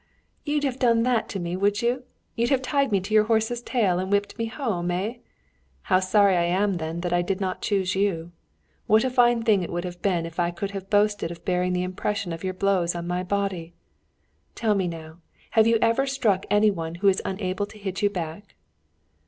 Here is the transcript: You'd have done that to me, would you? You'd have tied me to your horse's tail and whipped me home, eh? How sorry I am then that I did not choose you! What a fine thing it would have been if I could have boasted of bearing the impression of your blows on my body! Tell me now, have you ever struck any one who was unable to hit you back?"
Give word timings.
You'd 0.45 0.63
have 0.63 0.79
done 0.79 1.03
that 1.03 1.29
to 1.29 1.39
me, 1.39 1.55
would 1.55 1.83
you? 1.83 2.01
You'd 2.35 2.49
have 2.49 2.63
tied 2.63 2.91
me 2.91 2.99
to 3.01 3.13
your 3.13 3.25
horse's 3.25 3.61
tail 3.61 3.99
and 3.99 4.11
whipped 4.11 4.35
me 4.35 4.47
home, 4.47 4.89
eh? 4.89 5.17
How 5.83 5.99
sorry 5.99 6.35
I 6.35 6.45
am 6.45 6.77
then 6.77 7.01
that 7.01 7.13
I 7.13 7.21
did 7.21 7.39
not 7.39 7.61
choose 7.61 7.93
you! 7.93 8.31
What 8.87 9.03
a 9.03 9.11
fine 9.11 9.43
thing 9.43 9.61
it 9.61 9.69
would 9.71 9.83
have 9.83 10.01
been 10.01 10.25
if 10.25 10.39
I 10.39 10.49
could 10.49 10.71
have 10.71 10.89
boasted 10.89 11.29
of 11.29 11.45
bearing 11.45 11.73
the 11.73 11.83
impression 11.83 12.33
of 12.33 12.43
your 12.43 12.55
blows 12.55 12.95
on 12.95 13.05
my 13.05 13.21
body! 13.21 13.75
Tell 14.55 14.73
me 14.73 14.87
now, 14.87 15.19
have 15.51 15.67
you 15.67 15.77
ever 15.83 16.07
struck 16.07 16.47
any 16.49 16.71
one 16.71 16.95
who 16.95 17.05
was 17.05 17.21
unable 17.23 17.67
to 17.67 17.77
hit 17.77 18.01
you 18.01 18.09
back?" 18.09 18.55